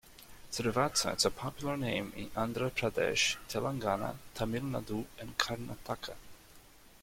[0.51, 6.15] Srivatsa is a popular name in Andhra Pradesh, Telangana, Tamil Nadu and Karnataka.